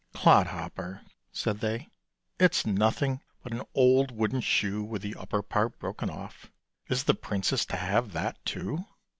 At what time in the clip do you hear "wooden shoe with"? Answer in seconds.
4.09-5.03